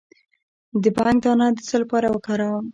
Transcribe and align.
د 0.81 0.83
بنګ 0.95 1.17
دانه 1.23 1.47
د 1.55 1.59
څه 1.67 1.75
لپاره 1.81 2.07
وکاروم؟ 2.09 2.65